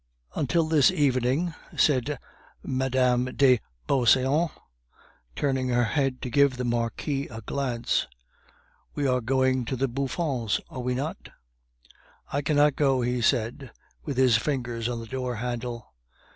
"Until 0.33 0.63
this 0.63 0.89
evening," 0.89 1.53
said 1.77 2.17
Mme. 2.63 3.25
de 3.35 3.59
Beauseant, 3.85 4.49
turning 5.35 5.67
her 5.69 5.83
head 5.83 6.23
to 6.23 6.31
give 6.31 6.57
the 6.57 6.63
Marquis 6.63 7.27
a 7.27 7.41
glance. 7.41 8.07
"We 8.95 9.05
are 9.05 9.21
going 9.21 9.63
to 9.65 9.75
the 9.75 9.87
Bouffons, 9.87 10.59
are 10.71 10.79
we 10.81 10.95
not?" 10.95 11.29
"I 12.33 12.41
cannot 12.41 12.75
go," 12.75 13.01
he 13.03 13.21
said, 13.21 13.69
with 14.03 14.17
his 14.17 14.37
fingers 14.37 14.89
on 14.89 14.99
the 14.99 15.05
door 15.05 15.35
handle. 15.35 15.93